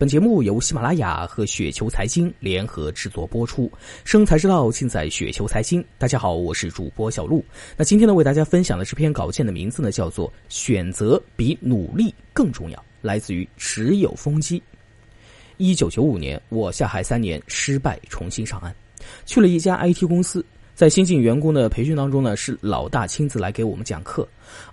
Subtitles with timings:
[0.00, 3.70] 本节目由喜马拉雅和雪球财经联合制作播出，
[4.02, 5.84] 生财之道尽在雪球财经。
[5.98, 7.44] 大家好，我是主播小璐。
[7.76, 14.62] 那今天呢，为大家分享的这篇稿件的名字呢，叫做《选择比努力更重要》，来自于持有风机。
[15.58, 18.74] 一九九五年，我下海三年，失败重新上岸，
[19.26, 20.42] 去了一家 IT 公司。
[20.80, 24.26] 在新进员工的培训当中呢，是老大亲自来给我们讲课。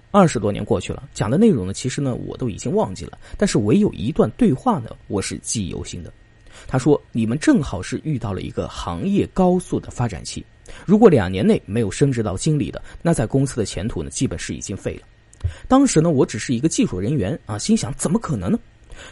[0.10, 6.14] 二十多年过去了，讲的内容呢，其实呢我都已经忘记了，但是唯有一段对话呢，我是记忆犹新的。
[6.66, 10.42] 他说：“你们正好是遇到了一个行业高速的发展期，
[10.86, 15.02] 如果两年内没有升职到经理的，那在公司的前途呢，基本是已经废了。”
[15.68, 18.58] 当时呢，我只是一个技术人员啊，心想怎么可能呢？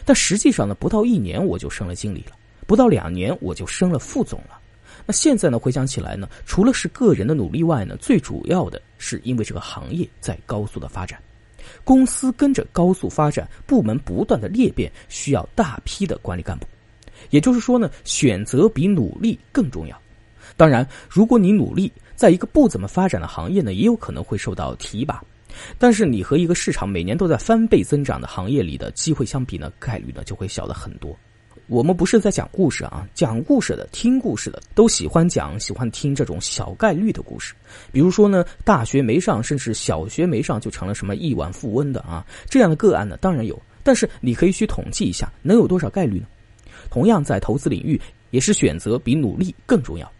[0.06, 2.32] 但实际上呢，不到一年我就升了经理了，
[2.66, 4.60] 不到两年我就升了副总了。
[5.06, 5.56] 那现在呢？
[5.56, 11.22] 回想起来呢，除了是个人的努力外呢，最主要的是因为这个行业在高速的发展，
[11.84, 16.66] 公司跟着高速发展，部门不断的裂变，需要大批的管理干部。
[17.30, 19.96] 也就是说呢，选择比努力更重要。
[20.56, 25.22] 当然，如果你努力，在一个不怎么发展的行业呢，也有可能会受到提拔。
[25.78, 31.16] 但是你和一个市场每年都在翻倍增长的行业里的机会相比呢，概率呢就会小了很多。
[31.68, 37.54] 我们不是在讲故事啊，讲故事的、听故事的都喜欢讲、喜欢听这种小概率的故事。
[37.90, 43.60] 比如说呢，大学没上，甚至小学没上就成了什么亿万富翁的啊，这样的个案呢，当然有。
[43.82, 46.26] 但是你可以去统计一下，能有多少概率呢？
[46.88, 50.10] 同样在投资领域，也是选择比努力更重要。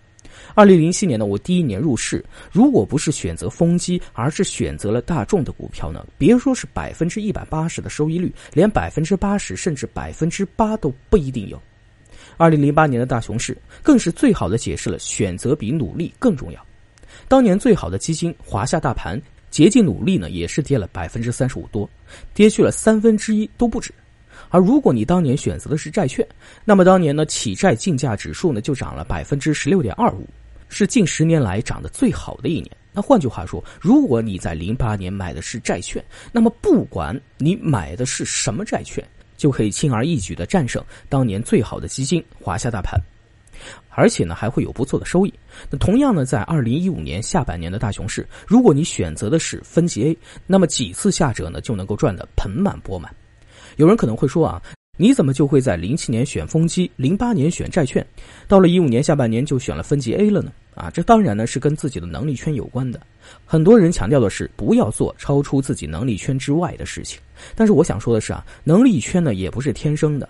[0.54, 11.60] 二零零七年呢，我第一年入市，如果不是选择风机，而是选择了大众的股票呢，别说是百分之一百八十的收益率，连百分之八十甚至百分之八都不一定有。
[12.36, 16.66] 二零零八年的大熊市，更是最好的解释了选择比努力更重要。
[17.28, 19.20] 当年最好的基金华夏大盘，
[19.50, 21.88] 竭尽努力呢，也是跌了百分之三十五多，
[22.34, 23.92] 跌去了三分之一都不止。
[24.56, 26.26] 而如果你当年选择的是债券，
[26.64, 30.26] 那么当年呢，企债竞价指数呢就涨了百分之十六点二五，
[30.70, 32.70] 是近十年来涨得最好的一年。
[32.90, 42.98] 那换句话说，如果你在零八年买的是债券，那么不管你买的是什么债券，就可以轻而易举的战胜当年最好的基金华夏大盘，
[43.91, 45.34] 而且呢还会有不错的收益。
[45.69, 53.14] 那同样呢，在二零一五年下半年的大熊市，如果你选择的是分级 A，那么几次下折呢就能够赚得盆满钵满。
[53.76, 54.60] 有人可能会说啊，
[54.97, 58.04] 你怎么就会在零七年选风机，零八年选债券，
[58.48, 60.50] 到了一五年下半年就选了分级 A 了呢？
[60.75, 63.00] 啊，这当然呢是跟自己的能力圈有关的。
[63.44, 67.20] 很多人强调的是不要做超出自己能力圈之外的事情，
[67.54, 70.28] 但是我想说的是啊，能力圈呢也不是天生的，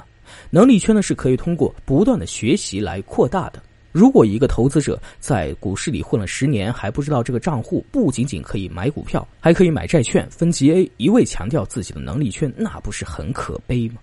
[0.50, 3.62] 能力圈呢是可以通过不断的学习来扩大的。
[3.96, 13.94] 如果一个投资者在股市里混了十年，还不知道这个账户不仅仅可以买股票，还可以买债券分级 A，一味强调自己的能力圈，那不是很可悲吗？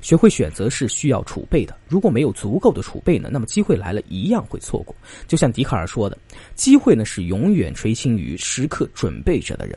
[0.00, 4.94] 学会选择是需要储备的，如果没有足够的储备呢，那么机会来了一样会错过。
[5.26, 6.16] 就像笛卡尔说的，
[6.54, 9.76] 机会呢是永远垂青于时刻准备着的人。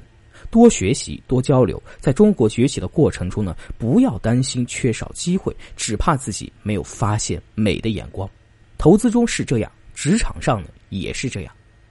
[0.52, 8.30] 多学习，多交流，在中国崛起的过程中呢，不要担心缺少机会，只怕自己没有发现美的眼光。
[8.82, 11.54] 投资中是这样，职场上呢也是这样。